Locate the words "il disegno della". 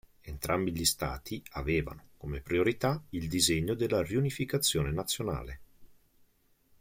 3.09-4.01